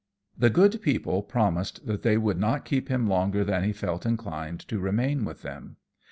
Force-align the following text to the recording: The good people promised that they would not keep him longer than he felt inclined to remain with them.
The 0.35 0.49
good 0.49 0.81
people 0.81 1.21
promised 1.21 1.85
that 1.85 2.01
they 2.01 2.17
would 2.17 2.39
not 2.39 2.65
keep 2.65 2.87
him 2.87 3.05
longer 3.05 3.43
than 3.43 3.63
he 3.63 3.71
felt 3.71 4.03
inclined 4.03 4.61
to 4.67 4.79
remain 4.79 5.25
with 5.25 5.43
them. 5.43 5.77